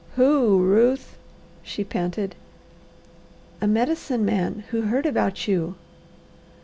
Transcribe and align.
"Who, 0.15 0.57
Ruth?" 0.63 1.15
she 1.61 1.83
panted. 1.83 2.33
"A 3.61 3.67
Medicine 3.67 4.25
Man 4.25 4.63
who 4.71 4.81
heard 4.81 5.05
about 5.05 5.47
you." 5.47 5.75